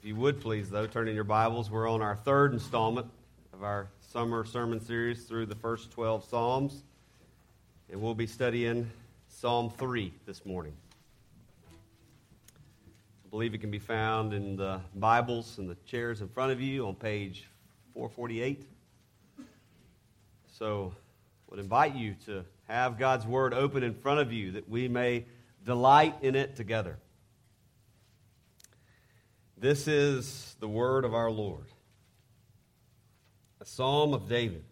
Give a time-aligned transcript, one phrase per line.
[0.00, 1.70] If you would please, though, turn in your Bibles.
[1.70, 3.06] We're on our third installment
[3.52, 6.84] of our summer sermon series through the first 12 Psalms.
[7.90, 8.90] And we'll be studying
[9.28, 10.72] Psalm 3 this morning.
[11.70, 16.62] I believe it can be found in the Bibles and the chairs in front of
[16.62, 17.46] you on page
[17.92, 18.64] 448.
[20.50, 24.66] So I would invite you to have God's Word open in front of you that
[24.66, 25.26] we may
[25.66, 26.96] delight in it together.
[29.60, 31.66] This is the word of our Lord.
[33.60, 34.64] A psalm of David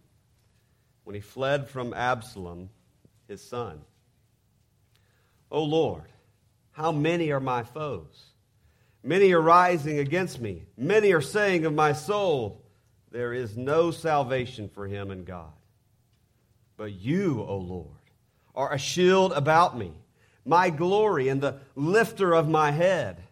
[1.05, 2.71] when he fled from Absalom,
[3.29, 3.83] his son.
[5.51, 6.05] O Lord,
[6.71, 8.31] how many are my foes?
[9.03, 10.65] Many are rising against me.
[10.79, 12.63] Many are saying of my soul,
[13.11, 15.53] There is no salvation for him in God.
[16.79, 17.89] But you, O Lord,
[18.55, 19.93] are a shield about me,
[20.47, 23.23] my glory and the lifter of my head.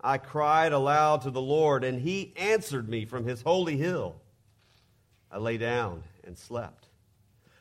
[0.00, 4.16] I cried aloud to the Lord, and he answered me from his holy hill.
[5.30, 6.86] I lay down and slept.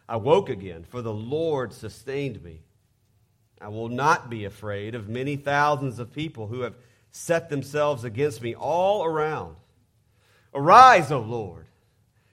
[0.07, 2.61] I woke again, for the Lord sustained me.
[3.59, 6.75] I will not be afraid of many thousands of people who have
[7.11, 9.55] set themselves against me all around.
[10.53, 11.65] Arise, O Lord.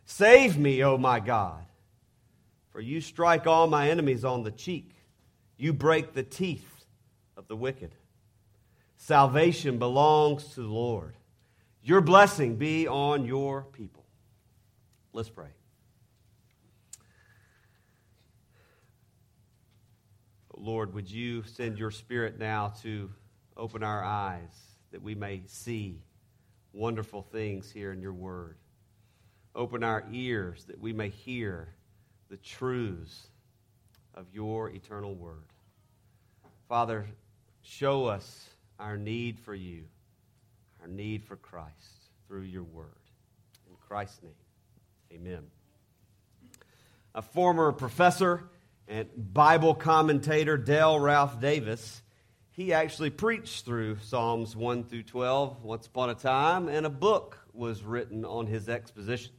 [0.04, 1.64] Save me, O my God.
[2.70, 4.90] For you strike all my enemies on the cheek,
[5.56, 6.84] you break the teeth
[7.36, 7.94] of the wicked.
[9.06, 11.14] Salvation belongs to the Lord.
[11.82, 14.02] Your blessing be on your people.
[15.12, 15.50] Let's pray.
[20.56, 23.10] Lord, would you send your spirit now to
[23.58, 24.56] open our eyes
[24.90, 26.00] that we may see
[26.72, 28.56] wonderful things here in your word?
[29.54, 31.68] Open our ears that we may hear
[32.30, 33.26] the truths
[34.14, 35.44] of your eternal word.
[36.70, 37.06] Father,
[37.60, 39.84] show us our need for you,
[40.80, 42.88] our need for Christ through your word.
[43.68, 44.32] In Christ's name,
[45.12, 45.44] amen.
[47.14, 48.44] A former professor
[48.88, 52.02] and Bible commentator, Dale Ralph Davis,
[52.50, 57.38] he actually preached through Psalms 1 through 12 once upon a time, and a book
[57.52, 59.32] was written on his expositions.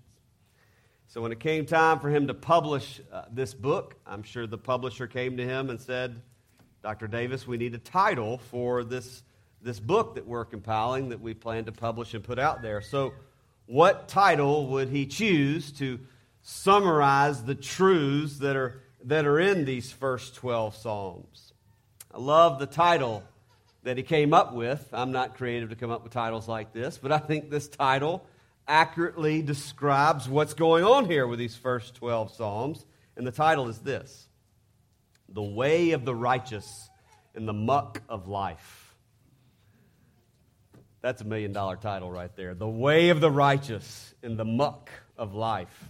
[1.07, 4.57] So when it came time for him to publish uh, this book, I'm sure the
[4.57, 6.21] publisher came to him and said,
[6.85, 7.07] Dr.
[7.07, 9.23] Davis, we need a title for this,
[9.59, 12.79] this book that we're compiling that we plan to publish and put out there.
[12.79, 13.13] So,
[13.65, 15.99] what title would he choose to
[16.43, 21.53] summarize the truths that are, that are in these first 12 Psalms?
[22.13, 23.23] I love the title
[23.81, 24.87] that he came up with.
[24.93, 28.23] I'm not creative to come up with titles like this, but I think this title
[28.67, 32.85] accurately describes what's going on here with these first 12 Psalms.
[33.17, 34.27] And the title is this
[35.29, 36.89] the way of the righteous
[37.33, 38.95] in the muck of life.
[41.01, 42.55] That's a million dollar title right there.
[42.55, 45.85] The way of the righteous in the muck of life.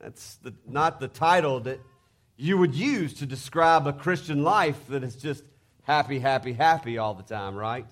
[0.00, 1.80] That's the, not the title that
[2.36, 5.44] you would use to describe a Christian life that is just
[5.82, 7.86] happy, happy, happy all the time, right?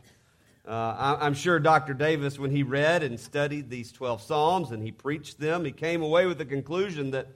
[0.66, 1.92] Uh, I'm sure Dr.
[1.92, 6.02] Davis, when he read and studied these 12 Psalms and he preached them, he came
[6.02, 7.26] away with the conclusion that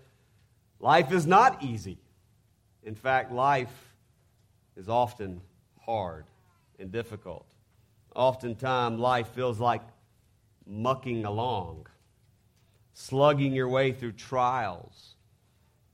[0.78, 1.98] life is not easy.
[2.86, 3.94] In fact, life
[4.76, 5.40] is often
[5.84, 6.24] hard
[6.78, 7.44] and difficult.
[8.14, 9.82] Oftentimes, life feels like
[10.64, 11.88] mucking along,
[12.94, 15.16] slugging your way through trials,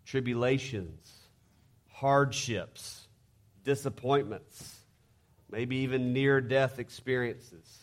[0.04, 1.10] tribulations,
[1.90, 3.08] hardships,
[3.64, 4.76] disappointments,
[5.50, 7.78] maybe even near death experiences.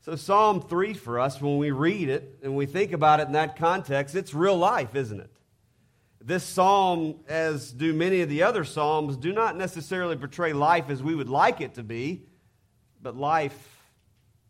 [0.00, 3.32] So, Psalm 3 for us, when we read it and we think about it in
[3.32, 5.33] that context, it's real life, isn't it?
[6.26, 11.02] This psalm, as do many of the other psalms, do not necessarily portray life as
[11.02, 12.22] we would like it to be,
[13.02, 13.92] but life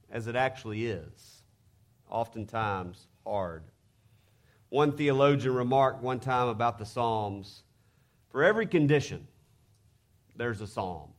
[0.09, 1.43] as it actually is,
[2.09, 3.65] oftentimes hard.
[4.69, 7.65] One theologian remarked one time about the Psalms
[8.31, 9.27] for every condition,
[10.37, 11.11] there's a psalm.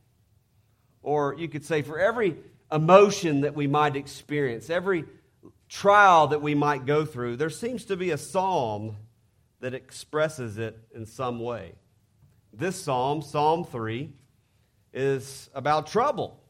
[1.02, 2.36] Or you could say, for every
[2.72, 5.04] emotion that we might experience, every
[5.68, 8.96] trial that we might go through, there seems to be a psalm
[9.60, 11.72] that expresses it in some way.
[12.52, 14.10] This psalm, Psalm 3,
[14.92, 16.40] is about trouble.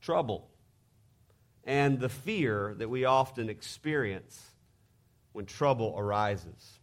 [0.00, 0.48] Trouble.
[1.64, 4.42] And the fear that we often experience
[5.32, 6.78] when trouble arises.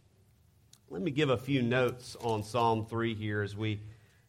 [0.88, 3.80] Let me give a few notes on Psalm 3 here as we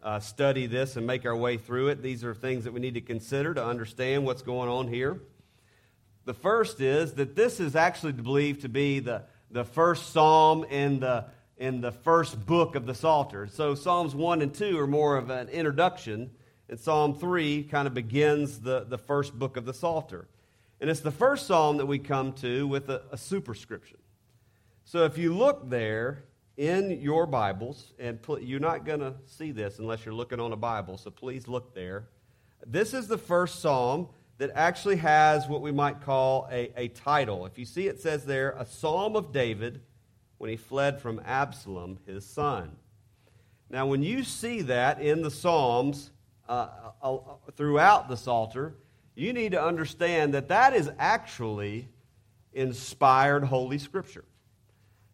[0.01, 2.01] uh, study this and make our way through it.
[2.01, 5.21] These are things that we need to consider to understand what's going on here.
[6.25, 10.99] The first is that this is actually believed to be the the first psalm in
[10.99, 11.25] the,
[11.57, 13.47] in the first book of the Psalter.
[13.47, 16.31] So Psalms 1 and 2 are more of an introduction,
[16.69, 20.27] and Psalm 3 kind of begins the, the first book of the Psalter.
[20.79, 23.97] And it's the first psalm that we come to with a, a superscription.
[24.85, 26.23] So if you look there
[26.55, 30.51] in your Bibles, and pl- you're not going to see this unless you're looking on
[30.53, 32.07] a Bible, so please look there.
[32.65, 37.45] This is the first psalm that actually has what we might call a, a title.
[37.45, 39.81] If you see it says there, a psalm of David
[40.37, 42.75] when he fled from Absalom, his son.
[43.69, 46.11] Now, when you see that in the Psalms
[46.47, 46.69] uh,
[47.03, 47.19] uh, uh,
[47.55, 48.75] throughout the Psalter,
[49.15, 51.89] you need to understand that that is actually
[52.53, 54.23] inspired Holy Scripture.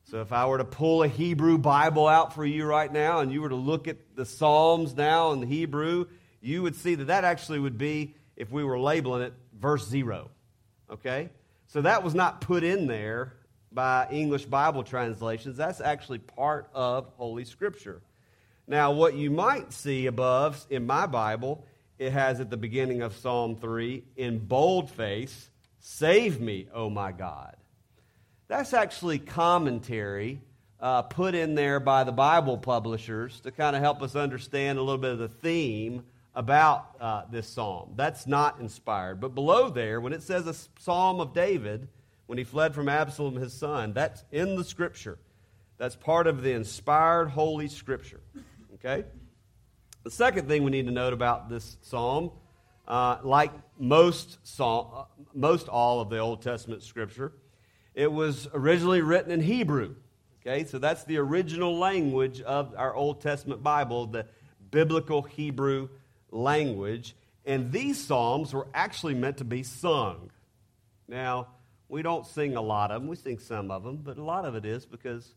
[0.03, 3.31] So, if I were to pull a Hebrew Bible out for you right now and
[3.31, 6.05] you were to look at the Psalms now in the Hebrew,
[6.41, 10.29] you would see that that actually would be, if we were labeling it, verse zero.
[10.91, 11.29] Okay?
[11.67, 13.33] So, that was not put in there
[13.71, 15.57] by English Bible translations.
[15.57, 18.01] That's actually part of Holy Scripture.
[18.67, 21.65] Now, what you might see above in my Bible,
[21.97, 25.49] it has at the beginning of Psalm 3 in boldface,
[25.79, 27.55] Save me, O my God.
[28.47, 30.39] That's actually commentary
[30.79, 34.81] uh, put in there by the Bible publishers to kind of help us understand a
[34.81, 36.03] little bit of the theme
[36.35, 37.93] about uh, this psalm.
[37.95, 39.19] That's not inspired.
[39.19, 41.87] But below there, when it says a psalm of David,
[42.25, 43.93] when he fled from Absalom, his son.
[43.93, 45.17] That's in the scripture.
[45.77, 48.21] That's part of the inspired Holy Scripture.
[48.75, 49.05] Okay?
[50.03, 52.31] The second thing we need to note about this psalm,
[52.87, 55.03] uh, like most, psalm, uh,
[55.33, 57.33] most all of the Old Testament scripture,
[57.93, 59.95] it was originally written in Hebrew.
[60.41, 64.25] Okay, so that's the original language of our Old Testament Bible, the
[64.71, 65.87] biblical Hebrew
[66.33, 67.15] language.
[67.45, 70.31] And these psalms were actually meant to be sung.
[71.07, 71.47] Now,
[71.89, 73.09] we don't sing a lot of them.
[73.09, 75.33] We sing some of them, but a lot of it is because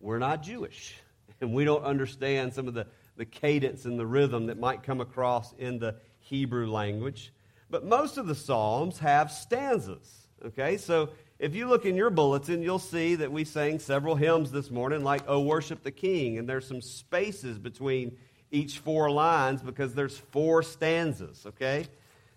[0.00, 0.96] we're not Jewish.
[1.40, 5.00] And we don't understand some of the, the cadence and the rhythm that might come
[5.00, 7.32] across in the Hebrew language.
[7.70, 10.26] But most of the Psalms have stanzas.
[10.44, 14.50] Okay, so if you look in your bulletin, you'll see that we sang several hymns
[14.50, 16.38] this morning, like Oh Worship the King.
[16.38, 18.16] And there's some spaces between
[18.50, 21.86] each four lines because there's four stanzas, okay?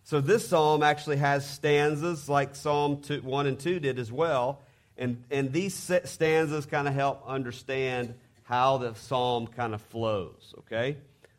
[0.04, 4.62] So this psalm actually has stanzas like Psalm two, 1 and 2 did as well.
[4.98, 5.74] And, and these
[6.04, 10.98] stanzas kind of help understand how the psalm kind of flows, okay?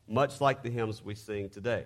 [0.08, 1.84] Much like the hymns we sing today.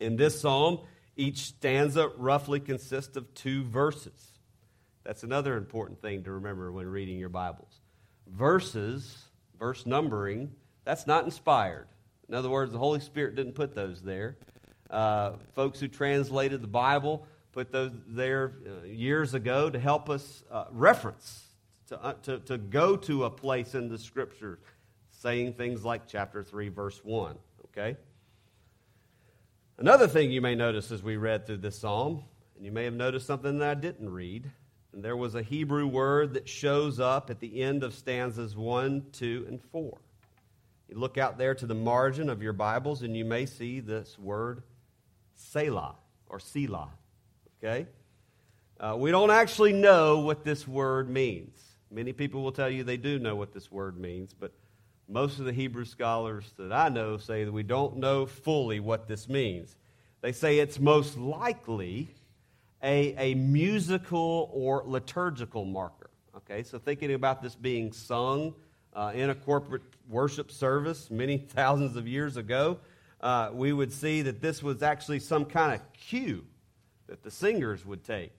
[0.00, 0.80] In this psalm,
[1.16, 4.32] each stanza roughly consists of two verses.
[5.04, 7.80] That's another important thing to remember when reading your Bibles.
[8.26, 9.16] Verses,
[9.58, 10.50] verse numbering,
[10.86, 11.88] that's not inspired.
[12.28, 14.36] In other words, the Holy Spirit didn't put those there.
[14.88, 20.44] Uh, folks who translated the Bible put those there uh, years ago to help us
[20.48, 21.44] uh, reference,
[21.88, 24.60] to, uh, to, to go to a place in the Scripture
[25.10, 27.36] saying things like chapter 3, verse 1.
[27.64, 27.96] Okay?
[29.78, 32.22] Another thing you may notice as we read through this psalm,
[32.54, 34.48] and you may have noticed something that I didn't read,
[34.92, 39.06] and there was a Hebrew word that shows up at the end of stanzas 1,
[39.12, 39.98] 2, and 4.
[40.88, 44.18] You look out there to the margin of your Bibles, and you may see this
[44.18, 44.62] word
[45.34, 45.96] Selah
[46.28, 46.90] or Selah.
[47.58, 47.86] Okay?
[48.78, 51.58] Uh, we don't actually know what this word means.
[51.90, 54.52] Many people will tell you they do know what this word means, but
[55.08, 59.08] most of the Hebrew scholars that I know say that we don't know fully what
[59.08, 59.76] this means.
[60.20, 62.08] They say it's most likely
[62.82, 66.10] a, a musical or liturgical marker.
[66.36, 68.54] Okay, so thinking about this being sung
[68.96, 72.78] uh, in a corporate worship service many thousands of years ago,
[73.20, 76.44] uh, we would see that this was actually some kind of cue
[77.06, 78.32] that the singers would take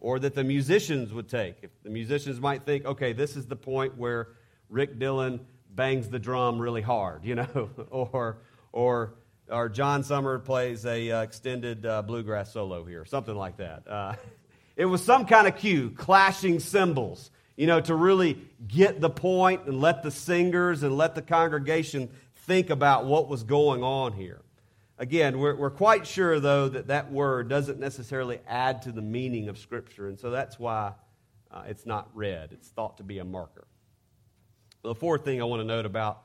[0.00, 1.56] or that the musicians would take.
[1.62, 4.28] If the musicians might think, okay, this is the point where
[4.68, 5.40] Rick Dillon
[5.70, 8.38] bangs the drum really hard, you know, or,
[8.72, 9.14] or,
[9.50, 13.88] or John Summer plays a uh, extended uh, bluegrass solo here, something like that.
[13.88, 14.14] Uh,
[14.76, 19.66] it was some kind of cue, clashing cymbals, you know, to really get the point
[19.66, 24.40] and let the singers and let the congregation think about what was going on here.
[24.98, 29.48] Again, we're, we're quite sure, though, that that word doesn't necessarily add to the meaning
[29.48, 30.92] of Scripture, and so that's why
[31.50, 32.50] uh, it's not read.
[32.52, 33.66] It's thought to be a marker.
[34.82, 36.22] The fourth thing I want to note about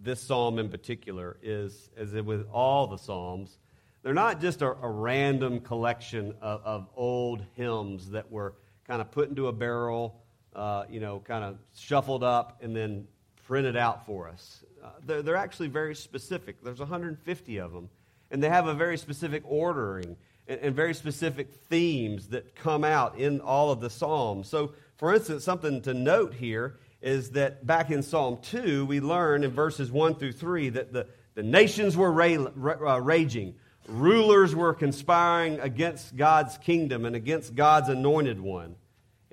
[0.00, 3.58] this psalm in particular is, as with all the psalms,
[4.02, 8.54] they're not just a, a random collection of, of, old hymns that were
[8.86, 10.22] kind of put into a barrel,
[10.58, 13.06] uh, you know, kind of shuffled up and then
[13.46, 14.64] printed out for us.
[14.82, 16.62] Uh, they're, they're actually very specific.
[16.62, 17.88] There's 150 of them,
[18.32, 20.16] and they have a very specific ordering
[20.48, 24.48] and, and very specific themes that come out in all of the Psalms.
[24.48, 29.44] So, for instance, something to note here is that back in Psalm 2, we learn
[29.44, 33.54] in verses 1 through 3 that the, the nations were ra- uh, raging,
[33.86, 38.74] rulers were conspiring against God's kingdom and against God's anointed one.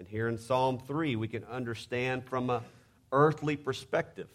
[0.06, 2.62] And here in Psalm 3, we can understand from an
[3.12, 4.28] earthly perspective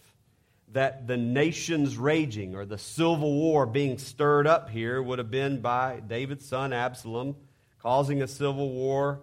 [0.72, 5.60] that the nations raging or the civil war being stirred up here would have been
[5.60, 7.36] by David's son Absalom,
[7.78, 9.20] causing a civil war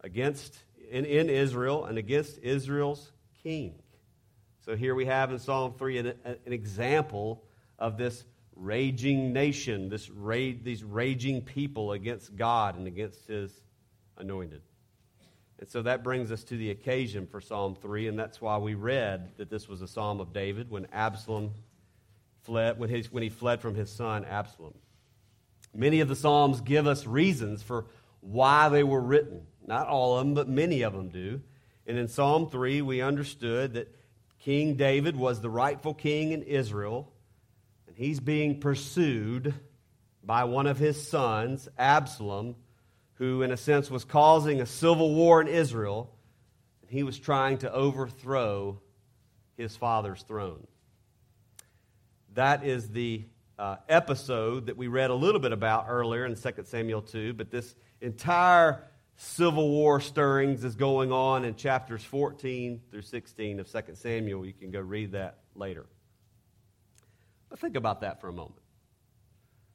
[0.00, 0.56] against
[0.90, 3.12] in, in Israel and against Israel's
[3.42, 3.74] king.
[4.64, 7.44] So here we have in Psalm 3 an, an example
[7.78, 8.24] of this
[8.56, 13.52] raging nation, this ra- these raging people against God and against his
[14.16, 14.62] anointed.
[15.58, 18.74] And so that brings us to the occasion for Psalm 3, and that's why we
[18.74, 21.52] read that this was a psalm of David when Absalom
[22.42, 24.74] fled, when, his, when he fled from his son Absalom.
[25.74, 27.86] Many of the Psalms give us reasons for
[28.20, 29.42] why they were written.
[29.66, 31.40] Not all of them, but many of them do.
[31.86, 33.94] And in Psalm 3, we understood that
[34.40, 37.12] King David was the rightful king in Israel,
[37.86, 39.54] and he's being pursued
[40.22, 42.56] by one of his sons, Absalom,
[43.14, 46.10] who, in a sense, was causing a civil war in Israel,
[46.82, 48.80] and he was trying to overthrow
[49.56, 50.66] his father's throne.
[52.34, 53.24] That is the
[53.58, 57.50] uh, episode that we read a little bit about earlier in 2 Samuel 2, but
[57.50, 58.84] this entire
[59.16, 64.44] civil war stirrings is going on in chapters 14 through 16 of 2 Samuel.
[64.44, 65.86] You can go read that later.
[67.48, 68.60] But think about that for a moment.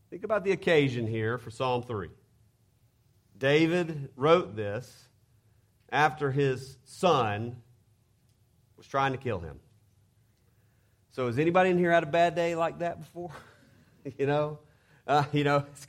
[0.10, 2.10] Think about the occasion here for Psalm 3.
[3.40, 5.08] David wrote this
[5.92, 7.56] after his son
[8.78, 9.60] was trying to kill him.
[11.12, 13.32] So, has anybody in here had a bad day like that before?
[14.18, 14.60] you know,
[15.08, 15.88] uh, you know, it's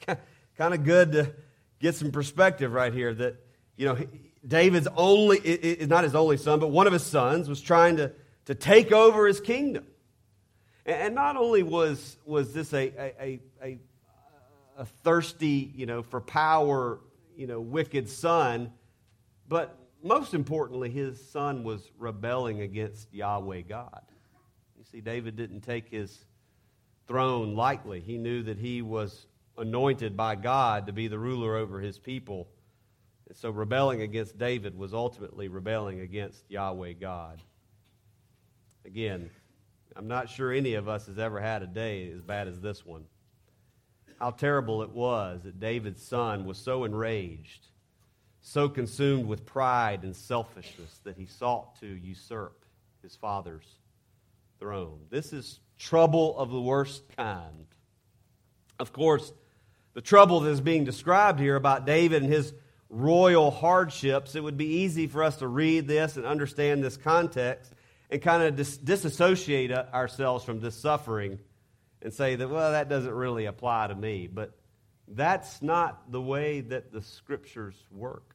[0.57, 1.35] kind of good to
[1.81, 3.13] get some perspective right here.
[3.13, 3.37] That
[3.77, 3.99] you know,
[4.47, 8.13] David's only is not his only son, but one of his sons was trying to
[8.47, 9.87] to take over his kingdom.
[10.87, 13.79] And not only was was this a a, a,
[14.79, 17.01] a thirsty, you know, for power
[17.41, 18.71] you know, wicked son,
[19.49, 24.03] but most importantly, his son was rebelling against Yahweh God.
[24.77, 26.27] You see, David didn't take his
[27.09, 28.01] throne lightly.
[28.01, 32.47] He knew that he was anointed by God to be the ruler over his people.
[33.27, 37.41] And so rebelling against David was ultimately rebelling against Yahweh God.
[38.85, 39.31] Again,
[39.97, 42.85] I'm not sure any of us has ever had a day as bad as this
[42.85, 43.07] one
[44.21, 47.67] how terrible it was that David's son was so enraged,
[48.43, 52.65] so consumed with pride and selfishness that he sought to usurp
[53.03, 53.67] his father's
[54.59, 55.01] throne.
[55.09, 57.67] This is trouble of the worst kind.
[58.79, 59.33] Of course,
[59.95, 62.53] the trouble that is being described here about David and his
[62.91, 67.73] royal hardships, it would be easy for us to read this and understand this context
[68.11, 71.39] and kind of dis- disassociate ourselves from this suffering
[72.03, 74.27] and say that, well, that doesn't really apply to me.
[74.27, 74.59] But
[75.09, 78.35] that's not the way that the scriptures work.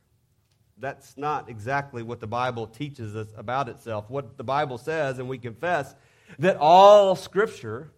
[0.78, 4.10] That's not exactly what the Bible teaches us about itself.
[4.10, 5.96] What the Bible says, and we confess
[6.40, 7.92] that all scripture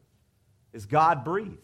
[0.73, 1.57] is God breathed.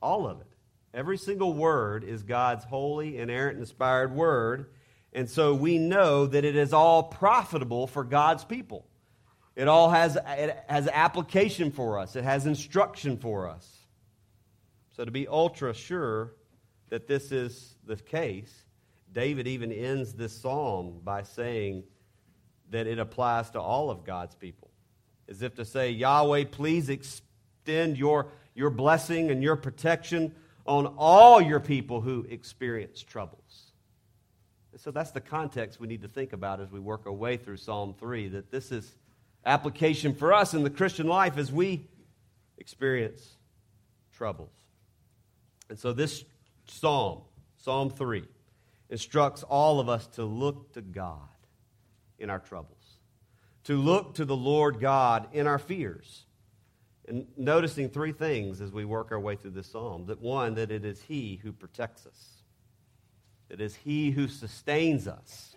[0.00, 0.46] All of it.
[0.94, 4.70] Every single word is God's holy, inerrant, inspired word.
[5.12, 8.86] And so we know that it is all profitable for God's people.
[9.60, 13.68] It all has, it has application for us, it has instruction for us.
[14.96, 16.32] So, to be ultra sure
[16.88, 18.50] that this is the case,
[19.12, 21.84] David even ends this psalm by saying
[22.70, 24.70] that it applies to all of God's people.
[25.28, 31.38] As if to say, Yahweh, please extend your, your blessing and your protection on all
[31.38, 33.72] your people who experience troubles.
[34.72, 37.36] And so that's the context we need to think about as we work our way
[37.36, 38.94] through Psalm 3 that this is
[39.44, 41.86] application for us in the Christian life as we
[42.58, 43.36] experience
[44.12, 44.52] troubles.
[45.68, 46.24] And so this
[46.66, 47.22] psalm,
[47.58, 48.24] Psalm 3,
[48.90, 51.28] instructs all of us to look to God
[52.18, 52.98] in our troubles,
[53.64, 56.26] to look to the Lord God in our fears.
[57.08, 60.70] And noticing three things as we work our way through this psalm that one, that
[60.70, 62.42] it is He who protects us,
[63.48, 65.56] that is He who sustains us,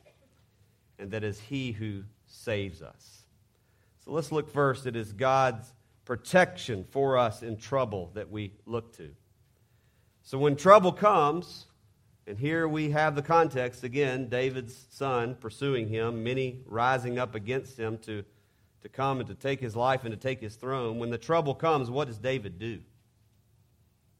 [0.97, 3.22] and that is He who saves us.
[4.03, 4.85] So let's look first.
[4.85, 5.71] It is God's
[6.03, 9.11] protection for us in trouble that we look to.
[10.23, 11.65] So when trouble comes,
[12.27, 17.77] and here we have the context again David's son pursuing him, many rising up against
[17.79, 18.23] him to,
[18.81, 20.99] to come and to take his life and to take his throne.
[20.99, 22.79] When the trouble comes, what does David do?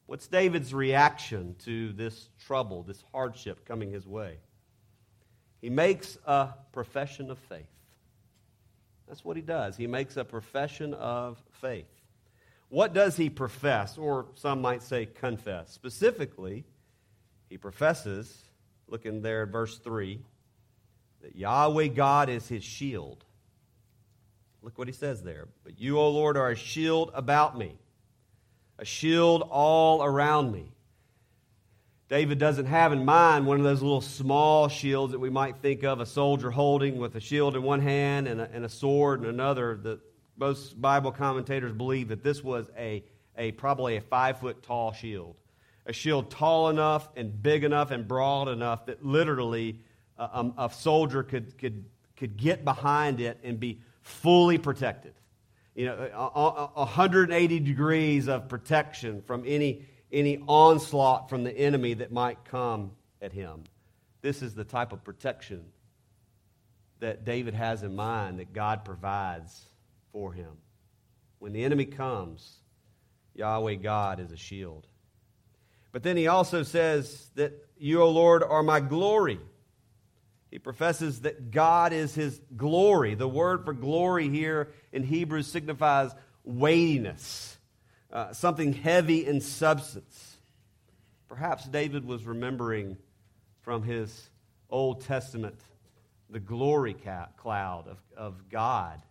[0.06, 4.38] What's David's reaction to this trouble, this hardship coming his way?
[5.60, 7.66] He makes a profession of faith.
[9.08, 9.76] That's what he does.
[9.76, 11.86] He makes a profession of faith.
[12.68, 15.72] What does he profess, or some might say confess?
[15.72, 16.64] Specifically,
[17.48, 18.42] he professes,
[18.88, 20.20] looking there at verse 3,
[21.22, 23.24] that Yahweh God is his shield.
[24.62, 25.46] Look what he says there.
[25.62, 27.76] But you, O Lord, are a shield about me,
[28.78, 30.72] a shield all around me.
[32.08, 35.84] David doesn't have in mind one of those little small shields that we might think
[35.84, 39.22] of a soldier holding with a shield in one hand and a, and a sword
[39.22, 39.78] in another.
[39.82, 40.00] The,
[40.36, 43.04] most Bible commentators believe that this was a,
[43.36, 45.36] a probably a five foot tall shield.
[45.86, 49.80] A shield tall enough and big enough and broad enough that literally
[50.18, 51.84] a, a soldier could, could,
[52.16, 55.12] could get behind it and be fully protected.
[55.74, 62.44] You know, 180 degrees of protection from any, any onslaught from the enemy that might
[62.44, 63.64] come at him.
[64.22, 65.64] This is the type of protection
[67.00, 69.66] that David has in mind that God provides
[70.12, 70.52] for him.
[71.40, 72.60] When the enemy comes,
[73.34, 74.86] Yahweh God is a shield.
[75.92, 79.38] But then he also says that you, O Lord, are my glory.
[80.50, 83.14] He professes that God is his glory.
[83.14, 86.12] The word for glory here in Hebrew signifies
[86.44, 87.58] weightiness,
[88.14, 90.36] uh, something heavy in substance.
[91.28, 92.96] Perhaps David was remembering
[93.60, 94.30] from his
[94.70, 95.60] Old Testament
[96.30, 96.94] the glory
[97.36, 99.02] cloud of, of God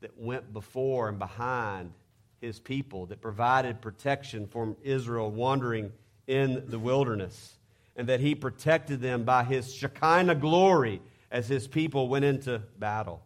[0.00, 1.92] that went before and behind
[2.40, 5.92] his people, that provided protection for Israel wandering
[6.26, 7.56] in the wilderness
[7.96, 13.22] and that he protected them by his Shekinah glory as his people went into battle.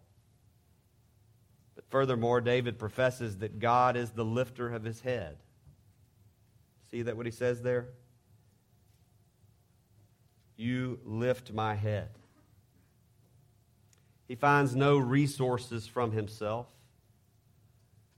[1.89, 5.37] Furthermore, David professes that God is the lifter of his head.
[6.91, 7.89] See that what he says there?
[10.57, 12.09] You lift my head.
[14.27, 16.67] He finds no resources from himself.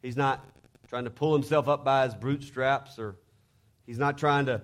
[0.01, 0.45] He's not
[0.89, 3.17] trying to pull himself up by his bootstraps or
[3.87, 4.63] he's not trying to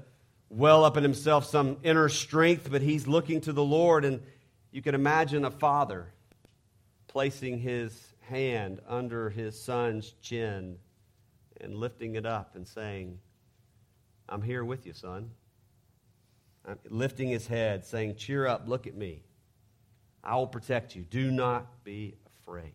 [0.49, 4.05] well up in himself some inner strength, but he's looking to the Lord.
[4.05, 4.23] And
[4.71, 6.07] you can imagine a father
[7.09, 10.77] placing his hand under his son's chin
[11.61, 13.19] and lifting it up and saying,
[14.29, 15.31] I'm here with you, son.
[16.67, 19.23] I'm lifting his head, saying, Cheer up, look at me.
[20.23, 21.03] I will protect you.
[21.03, 22.73] Do not be afraid.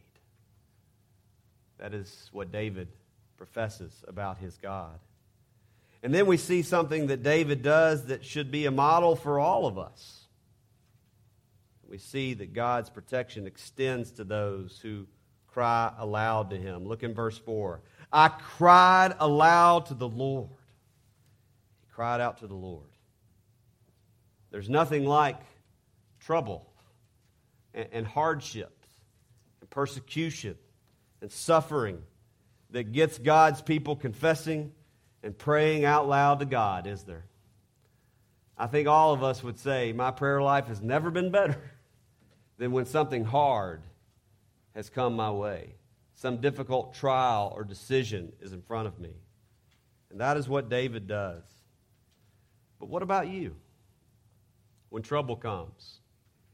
[1.80, 2.90] That is what David
[3.38, 5.00] professes about his God.
[6.04, 9.66] And then we see something that David does that should be a model for all
[9.66, 10.26] of us.
[11.88, 15.08] We see that God's protection extends to those who
[15.54, 16.86] cry aloud to him.
[16.86, 17.82] Look in verse 4.
[18.12, 20.50] I cried aloud to the Lord.
[21.82, 22.88] He cried out to the Lord.
[24.52, 25.38] There's nothing like
[26.20, 26.72] trouble
[27.74, 28.76] and, hardship
[29.62, 30.58] and persecution
[31.22, 32.02] and suffering
[32.72, 34.72] that gets God's people confessing
[35.22, 37.26] and praying out loud to God, is there?
[38.58, 41.62] I think all of us would say, My prayer life has never been better
[42.58, 43.82] than when something hard
[44.76, 45.76] has come my way.
[46.16, 49.14] Some difficult trial or decision is in front of me.
[50.12, 51.44] And that is what David does.
[52.80, 53.56] But what about you?
[54.90, 56.00] When trouble comes,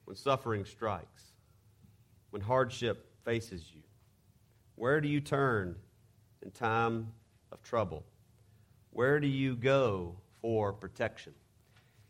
[0.05, 1.23] when suffering strikes,
[2.31, 3.81] when hardship faces you,
[4.75, 5.75] where do you turn
[6.41, 7.11] in time
[7.51, 8.03] of trouble?
[8.91, 11.33] Where do you go for protection?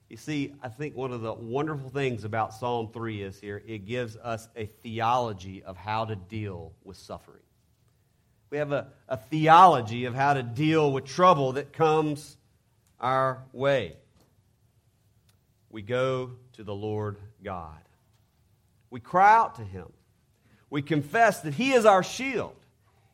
[0.09, 3.85] You see, I think one of the wonderful things about Psalm 3 is here, it
[3.85, 7.41] gives us a theology of how to deal with suffering.
[8.51, 12.37] We have a, a theology of how to deal with trouble that comes
[12.99, 13.95] our way.
[15.69, 17.79] We go to the Lord God.
[18.91, 19.91] We cry out to Him.
[20.69, 22.55] We confess that He is our shield,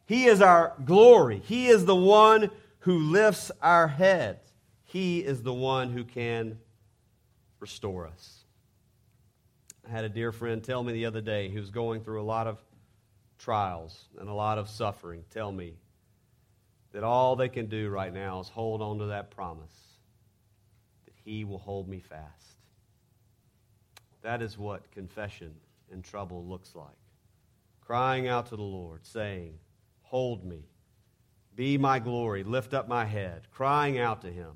[0.05, 4.39] He is our glory, He is the one who lifts our heads.
[4.83, 6.57] He is the one who can
[7.61, 8.43] restore us.
[9.87, 12.23] I had a dear friend tell me the other day he was going through a
[12.23, 12.59] lot of
[13.39, 15.75] trials and a lot of suffering tell me
[16.91, 19.73] that all they can do right now is hold on to that promise
[21.05, 22.57] that He will hold me fast.
[24.21, 25.53] That is what confession
[25.91, 26.87] in trouble looks like.
[27.79, 29.57] Crying out to the Lord, saying,
[30.01, 30.65] Hold me
[31.55, 34.51] be my glory, lift up my head, crying out to him.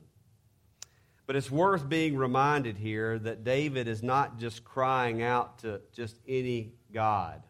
[1.27, 6.19] But it's worth being reminded here that David is not just crying out to just
[6.27, 7.41] any God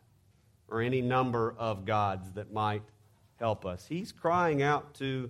[0.69, 2.83] or any number of gods that might
[3.37, 3.85] help us.
[3.85, 5.29] He's crying out to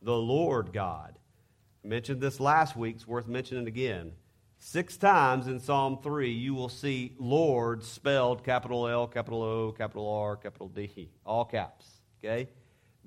[0.00, 1.18] the Lord God.
[1.84, 4.12] I mentioned this last week, it's worth mentioning again.
[4.58, 10.08] Six times in Psalm 3, you will see Lord spelled capital L, capital O, capital
[10.08, 11.86] R, capital D, all caps.
[12.20, 12.48] Okay?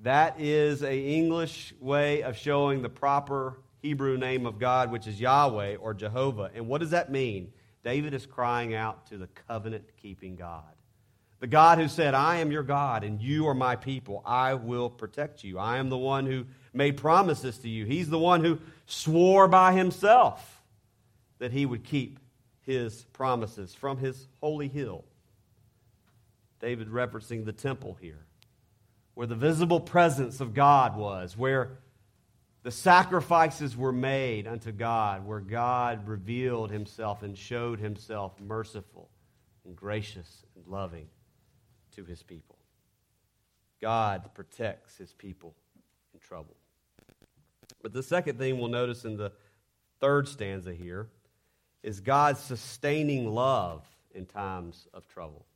[0.00, 5.20] That is a English way of showing the proper Hebrew name of God, which is
[5.20, 6.50] Yahweh or Jehovah.
[6.54, 7.52] And what does that mean?
[7.84, 10.64] David is crying out to the covenant keeping God.
[11.38, 14.22] The God who said, I am your God and you are my people.
[14.24, 15.58] I will protect you.
[15.58, 17.84] I am the one who made promises to you.
[17.84, 20.62] He's the one who swore by himself
[21.38, 22.18] that he would keep
[22.62, 25.04] his promises from his holy hill.
[26.58, 28.24] David referencing the temple here,
[29.14, 31.78] where the visible presence of God was, where
[32.66, 39.08] the sacrifices were made unto God, where God revealed himself and showed himself merciful
[39.64, 41.06] and gracious and loving
[41.94, 42.58] to his people.
[43.80, 45.54] God protects his people
[46.12, 46.56] in trouble.
[47.84, 49.30] But the second thing we'll notice in the
[50.00, 51.06] third stanza here
[51.84, 55.46] is God's sustaining love in times of trouble.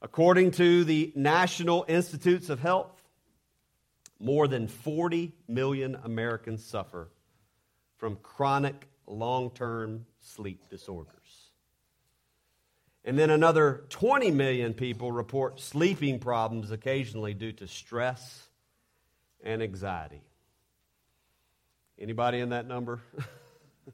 [0.00, 2.95] According to the National Institutes of Health,
[4.18, 7.08] more than 40 million Americans suffer
[7.96, 11.50] from chronic long term sleep disorders.
[13.04, 18.48] And then another 20 million people report sleeping problems occasionally due to stress
[19.44, 20.22] and anxiety.
[21.98, 23.00] Anybody in that number?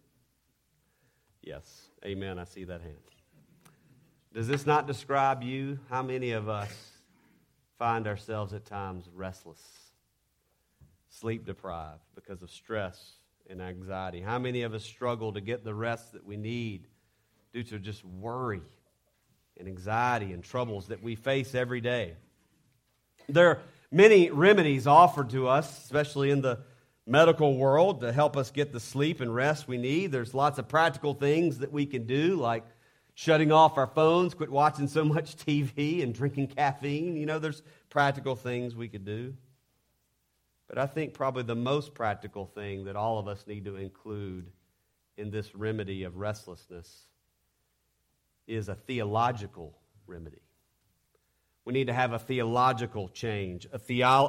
[1.42, 1.88] yes.
[2.04, 2.38] Amen.
[2.38, 2.96] I see that hand.
[4.32, 5.78] Does this not describe you?
[5.90, 6.72] How many of us
[7.78, 9.91] find ourselves at times restless,
[11.12, 13.12] sleep deprived because of stress
[13.48, 14.20] and anxiety?
[14.20, 16.87] How many of us struggle to get the rest that we need
[17.53, 18.62] due to just worry
[19.59, 22.14] and anxiety and troubles that we face every day.
[23.29, 26.61] There are many remedies offered to us, especially in the
[27.07, 30.12] medical world, to help us get the sleep and rest we need.
[30.12, 32.64] There's lots of practical things that we can do, like
[33.14, 37.16] shutting off our phones, quit watching so much TV and drinking caffeine.
[37.16, 39.35] You know, there's practical things we could do.
[40.72, 44.50] But I think probably the most practical thing that all of us need to include
[45.18, 47.08] in this remedy of restlessness
[48.46, 50.40] is a theological remedy.
[51.66, 53.80] We need to have a theological change, a,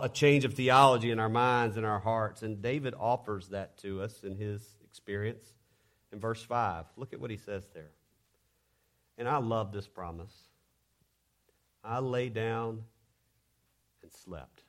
[0.02, 2.44] a change of theology in our minds and our hearts.
[2.44, 5.46] And David offers that to us in his experience
[6.12, 6.88] in verse 5.
[6.98, 7.92] Look at what he says there.
[9.18, 10.36] And I love this promise.
[11.86, 12.84] I lay down
[14.02, 14.64] and slept.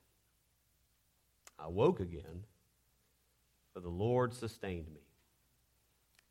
[1.59, 2.45] I woke again,
[3.73, 5.01] for the Lord sustained me.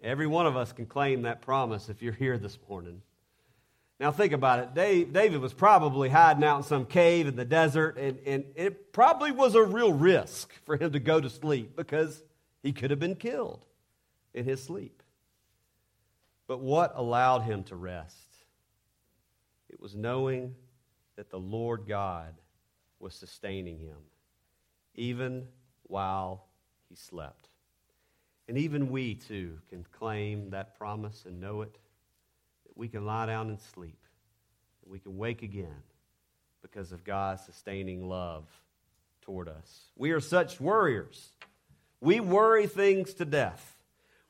[0.01, 3.01] Every one of us can claim that promise if you're here this morning.
[3.99, 4.73] Now, think about it.
[5.13, 9.31] David was probably hiding out in some cave in the desert, and, and it probably
[9.31, 12.21] was a real risk for him to go to sleep because
[12.61, 13.65] he could have been killed
[14.33, 15.01] in his sleep.
[16.47, 18.27] But what allowed him to rest?
[19.69, 20.55] It was knowing
[21.15, 22.33] that the Lord God
[22.99, 23.97] was sustaining him,
[24.95, 25.47] even
[25.83, 26.45] while
[26.89, 27.49] he slept.
[28.47, 31.77] And even we, too, can claim that promise and know it,
[32.65, 33.99] that we can lie down and sleep,
[34.81, 35.83] that we can wake again
[36.61, 38.45] because of God's sustaining love
[39.21, 39.91] toward us.
[39.95, 41.29] We are such worriers.
[42.01, 43.77] We worry things to death.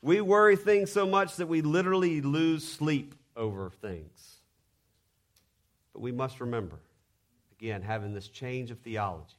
[0.02, 4.36] We worry things so much that we literally lose sleep over things.
[5.93, 6.80] But we must remember,
[7.58, 9.36] again, having this change of theology,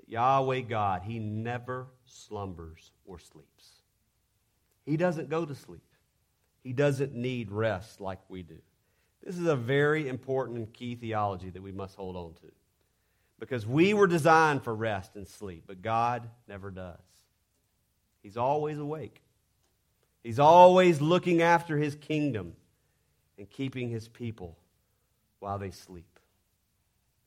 [0.00, 3.82] that Yahweh God, He never slumbers or sleeps.
[4.86, 5.82] He doesn't go to sleep.
[6.62, 8.58] He doesn't need rest like we do.
[9.22, 12.52] This is a very important and key theology that we must hold on to.
[13.38, 16.98] Because we were designed for rest and sleep, but God never does.
[18.22, 19.22] He's always awake.
[20.22, 22.54] He's always looking after his kingdom
[23.38, 24.58] and keeping his people
[25.38, 26.09] while they sleep.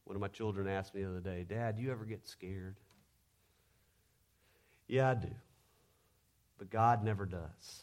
[0.06, 2.76] One of my children asked me the other day, Dad, do you ever get scared?
[4.88, 5.30] Yeah, I do
[6.64, 7.82] but God never does.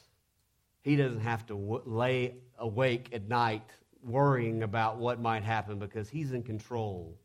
[0.80, 3.68] He doesn't have to w- lay awake at night
[4.02, 7.18] worrying about what might happen because He's in control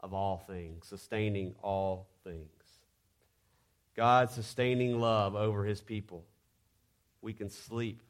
[0.00, 2.48] of all things, sustaining all things.
[3.94, 6.24] God's sustaining love over His people.
[7.22, 8.02] We can sleep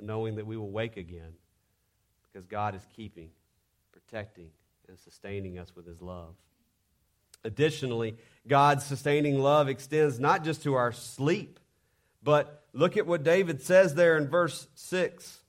[0.00, 1.34] knowing that we will wake again
[2.32, 3.30] because God is keeping,
[3.92, 4.50] protecting,
[4.88, 6.34] and sustaining us with His love.
[7.44, 8.16] Additionally,
[8.46, 11.60] God's sustaining love extends not just to our sleep
[12.24, 15.40] but look at what David says there in verse 6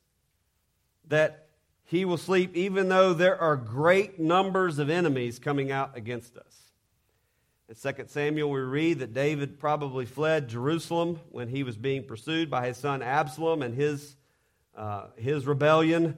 [1.07, 1.47] that
[1.85, 6.61] he will sleep even though there are great numbers of enemies coming out against us.
[7.69, 12.49] In 2 Samuel, we read that David probably fled Jerusalem when he was being pursued
[12.49, 14.15] by his son Absalom and his,
[14.75, 16.17] uh, his rebellion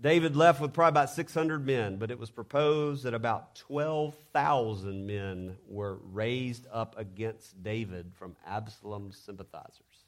[0.00, 5.56] David left with probably about 600 men, but it was proposed that about 12,000 men
[5.66, 10.04] were raised up against David from Absalom's sympathizers.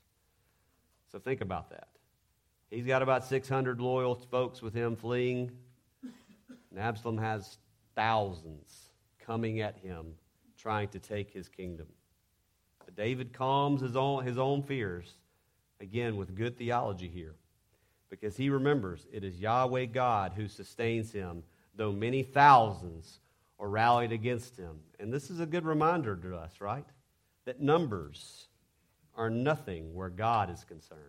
[1.10, 1.88] So think about that.
[2.70, 5.52] He's got about 600 loyal folks with him fleeing,
[6.02, 7.56] and Absalom has
[7.94, 10.14] thousands coming at him
[10.58, 11.86] trying to take his kingdom.
[12.84, 15.14] But David calms his own, his own fears,
[15.80, 17.36] again, with good theology here
[18.10, 21.42] because he remembers it is Yahweh God who sustains him,
[21.74, 23.20] though many thousands
[23.58, 24.80] are rallied against him.
[24.98, 26.86] And this is a good reminder to us, right?
[27.44, 28.48] That numbers
[29.16, 31.00] are nothing where God is concerned.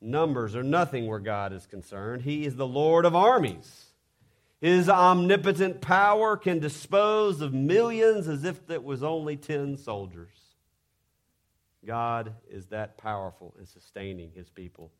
[0.00, 2.22] Numbers are nothing where God is concerned.
[2.22, 3.86] He is the Lord of armies.
[4.60, 10.41] His omnipotent power can dispose of millions as if it was only 10 soldiers.
[11.84, 14.92] God is that powerful in sustaining his people.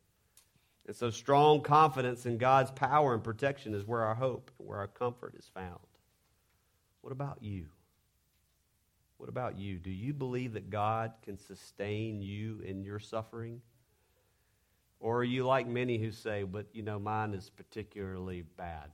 [0.86, 4.88] And so, strong confidence in God's power and protection is where our hope, where our
[4.88, 5.78] comfort is found.
[7.02, 7.66] What about you?
[9.18, 9.78] What about you?
[9.78, 13.60] Do you believe that God can sustain you in your suffering?
[14.98, 18.90] Or are you like many who say, but you know, mine is particularly bad?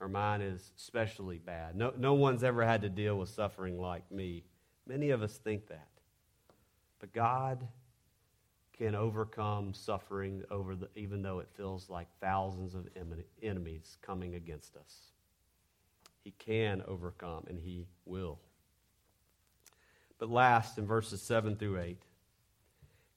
[0.00, 1.74] Or mine is especially bad.
[1.74, 4.44] No, no one's ever had to deal with suffering like me.
[4.86, 5.88] Many of us think that.
[7.00, 7.66] But God
[8.76, 12.88] can overcome suffering over the, even though it feels like thousands of
[13.42, 15.12] enemies coming against us.
[16.22, 18.38] He can overcome, and He will.
[20.18, 22.02] But last, in verses 7 through 8,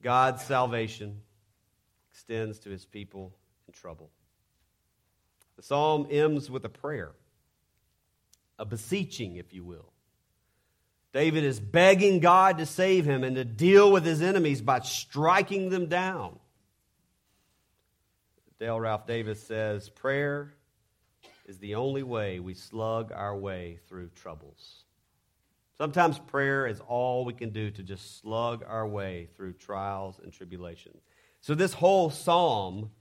[0.01, 1.21] God's salvation
[2.11, 3.33] extends to His people
[3.67, 4.09] in trouble.
[5.57, 7.11] The psalm ends with a prayer,
[8.57, 9.91] a beseeching, if you will.
[11.13, 15.69] David is begging God to save him and to deal with his enemies by striking
[15.69, 16.39] them down.
[18.59, 20.53] Dale Ralph Davis says, Prayer
[21.47, 24.83] is the only way we slug our way through troubles.
[25.77, 30.31] Sometimes prayer is all we can do to just slug our way through trials and
[30.31, 31.01] tribulations.
[31.41, 32.91] So, this whole psalm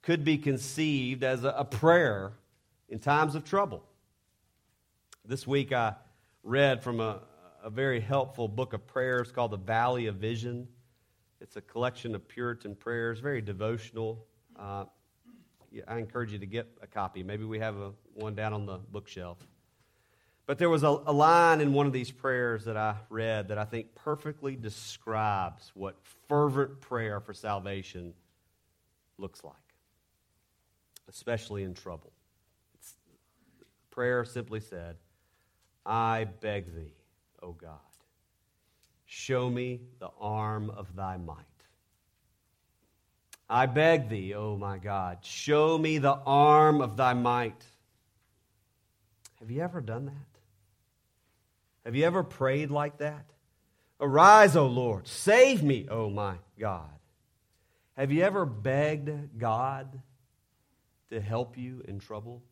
[0.00, 2.32] could be conceived as a, prayer
[2.88, 3.82] in times of trouble.
[5.24, 5.94] This week I
[6.42, 7.20] read from a,
[7.64, 10.68] a very helpful book of prayers called The Valley of Vision.
[11.40, 14.26] It's a collection of Puritan prayers, very devotional.
[14.54, 14.84] Uh,
[15.88, 17.22] I encourage you to get a copy.
[17.22, 19.38] Maybe we have a, one down on the bookshelf.
[20.44, 23.56] But there was a, a line in one of these prayers that I read that
[23.56, 25.96] I think perfectly describes what
[26.28, 28.12] fervent prayer for salvation
[29.16, 29.54] looks like,
[31.08, 32.12] especially in trouble.
[32.74, 32.96] It's,
[33.90, 34.96] prayer simply said,
[35.86, 36.92] I beg thee
[37.44, 37.78] O God.
[39.04, 41.36] Show me the arm of thy might.
[43.48, 47.62] I beg thee, O my God, show me the arm of thy might.
[49.38, 50.40] Have you ever done that?
[51.84, 53.26] Have you ever prayed like that?
[54.00, 56.88] Arise, O Lord, save me, O my God.
[57.96, 60.00] Have you ever begged God
[61.10, 62.42] to help you in trouble?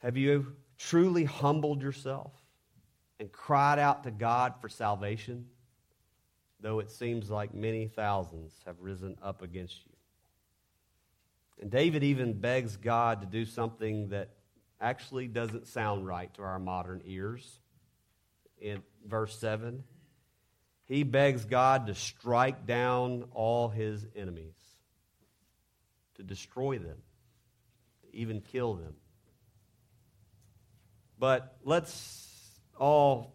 [0.00, 2.32] Have you truly humbled yourself
[3.18, 5.46] and cried out to God for salvation,
[6.60, 9.92] though it seems like many thousands have risen up against you.
[11.60, 14.30] And David even begs God to do something that
[14.80, 17.60] actually doesn't sound right to our modern ears.
[18.58, 19.82] In verse 7,
[20.84, 24.54] he begs God to strike down all his enemies,
[26.16, 26.98] to destroy them,
[28.02, 28.94] to even kill them.
[31.18, 33.34] But let's all,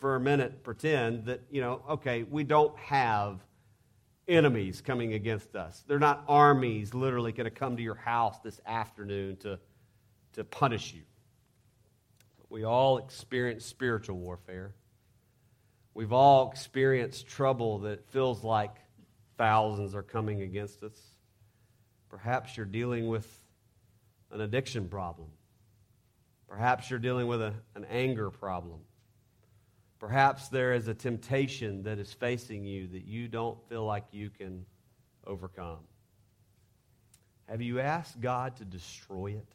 [0.00, 3.40] for a minute, pretend that, you know, okay, we don't have
[4.28, 5.84] enemies coming against us.
[5.86, 9.58] They're not armies literally going to come to your house this afternoon to,
[10.34, 11.02] to punish you.
[12.50, 14.74] We all experience spiritual warfare.
[15.94, 18.76] We've all experienced trouble that feels like
[19.38, 21.00] thousands are coming against us.
[22.08, 23.26] Perhaps you're dealing with
[24.30, 25.28] an addiction problem.
[26.48, 28.80] Perhaps you're dealing with a, an anger problem.
[29.98, 34.30] Perhaps there is a temptation that is facing you that you don't feel like you
[34.30, 34.66] can
[35.26, 35.78] overcome.
[37.48, 39.46] Have you asked God to destroy it?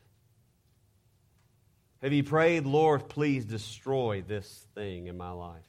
[2.01, 5.61] Have you prayed, Lord, please destroy this thing in my life?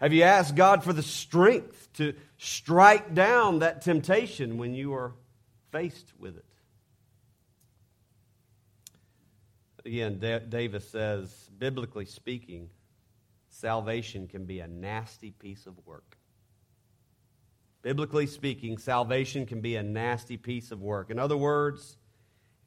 [0.00, 5.12] Have you asked God for the strength to strike down that temptation when you are
[5.72, 6.44] faced with it?
[9.84, 12.68] Again, Davis says, biblically speaking,
[13.48, 16.16] salvation can be a nasty piece of work.
[17.82, 21.10] Biblically speaking, salvation can be a nasty piece of work.
[21.10, 21.96] In other words,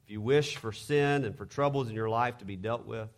[0.04, 3.08] if you wish for sin and for troubles in your life to be dealt with,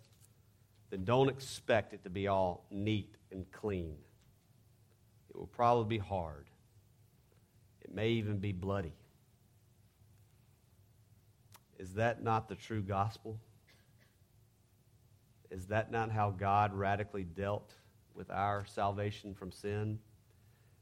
[0.91, 3.97] then don't expect it to be all neat and clean.
[5.31, 6.47] It will probably be hard.
[7.81, 8.93] It may even be bloody.
[11.79, 13.41] Is that not the true gospel?
[15.51, 17.73] Is that not how God radically dealt
[18.15, 19.99] with our salvation from sin?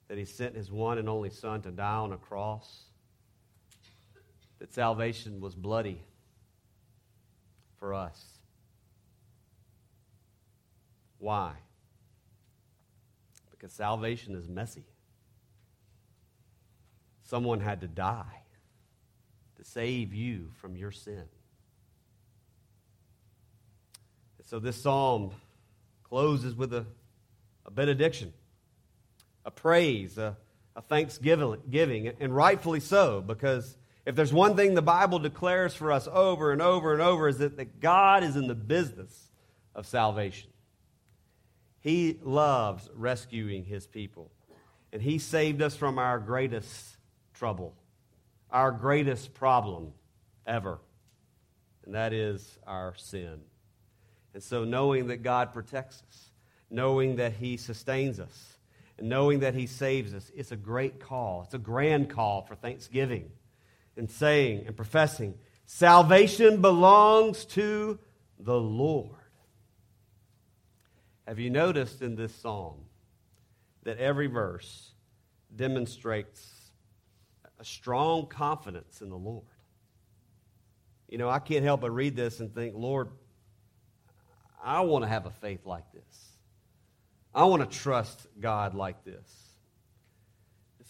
[0.09, 2.85] That He sent His one and only Son to die on a cross?
[4.59, 6.03] That salvation was bloody
[7.79, 8.25] for us.
[11.19, 11.53] Why?
[13.51, 14.85] Because salvation is messy.
[17.23, 18.43] Someone had to die
[19.57, 21.25] to save you from your sin.
[24.45, 25.33] So this psalm
[26.03, 26.85] closes with a,
[27.67, 28.33] a benediction,
[29.45, 30.37] a praise, a,
[30.77, 33.77] a thanksgiving, giving, and rightfully so, because
[34.07, 37.39] if there's one thing the Bible declares for us over and over and over is
[37.39, 39.31] that, that God is in the business
[39.75, 40.51] of salvation.
[41.81, 44.31] He loves rescuing his people.
[44.93, 46.97] And he saved us from our greatest
[47.33, 47.75] trouble,
[48.51, 49.93] our greatest problem
[50.47, 50.79] ever.
[51.85, 53.41] And that is our sin.
[54.35, 56.31] And so, knowing that God protects us,
[56.69, 58.59] knowing that He sustains us,
[58.99, 61.43] and knowing that He saves us, it's a great call.
[61.45, 63.31] It's a grand call for thanksgiving
[63.97, 65.35] and saying and professing
[65.67, 67.99] salvation belongs to
[68.39, 69.11] the Lord.
[71.27, 72.81] Have you noticed in this psalm
[73.85, 74.91] that every verse
[75.55, 76.51] demonstrates
[77.59, 79.45] a strong confidence in the Lord?
[81.09, 83.09] You know, I can't help but read this and think, Lord,
[84.65, 86.35] I want to have a faith like this.
[87.35, 89.45] I want to trust God like this.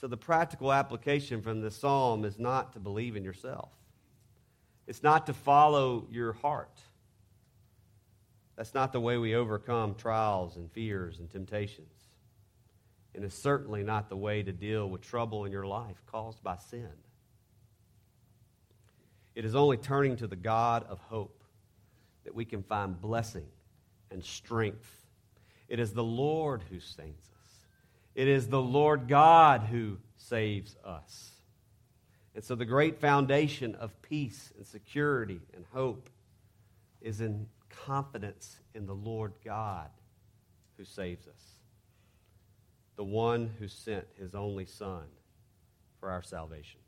[0.00, 3.70] So, the practical application from this psalm is not to believe in yourself,
[4.86, 6.80] it's not to follow your heart.
[8.56, 11.88] That's not the way we overcome trials and fears and temptations.
[13.12, 16.56] And it's certainly not the way to deal with trouble in your life caused by
[16.56, 16.90] sin.
[19.34, 21.42] It is only turning to the God of hope
[22.24, 23.46] that we can find blessing
[24.10, 25.06] and strength.
[25.68, 27.66] It is the Lord who saves us.
[28.14, 31.30] It is the Lord God who saves us.
[32.34, 36.10] And so the great foundation of peace and security and hope
[37.00, 39.88] is in confidence in the Lord God
[40.76, 41.40] who saves us,
[42.96, 45.04] the one who sent his only Son
[46.00, 46.80] for our salvation.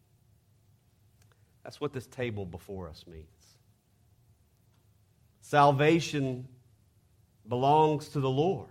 [1.62, 3.26] That's what this table before us means.
[5.40, 6.48] Salvation
[7.48, 8.68] belongs to the Lord.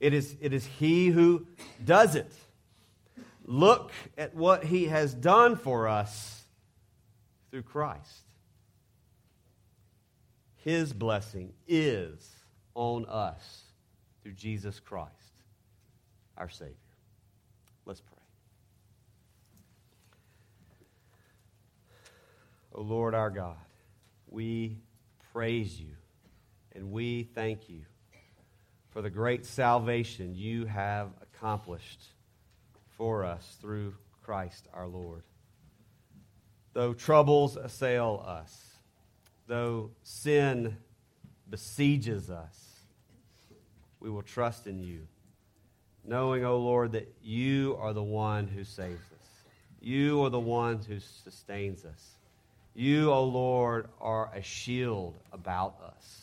[0.00, 1.46] It is, it is He who
[1.84, 2.32] does it.
[3.44, 6.42] Look at what He has done for us
[7.50, 8.24] through Christ.
[10.56, 12.28] His blessing is
[12.74, 13.62] on us
[14.22, 15.10] through Jesus Christ,
[16.36, 16.74] our Savior.
[17.84, 18.18] Let's pray.
[22.74, 23.56] O oh Lord our God,
[24.28, 24.78] we
[25.32, 25.94] praise you
[26.74, 27.80] and we thank you
[28.90, 32.02] for the great salvation you have accomplished
[32.96, 35.22] for us through Christ our Lord.
[36.72, 38.76] Though troubles assail us,
[39.46, 40.76] though sin
[41.48, 42.70] besieges us,
[44.00, 45.06] we will trust in you,
[46.04, 49.28] knowing, O oh Lord, that you are the one who saves us.
[49.80, 52.14] You are the one who sustains us.
[52.74, 56.21] You, O oh Lord, are a shield about us.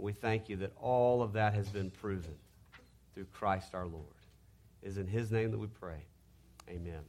[0.00, 2.34] We thank you that all of that has been proven
[3.14, 4.04] through Christ our Lord.
[4.82, 6.04] It is in his name that we pray.
[6.68, 7.02] Amen.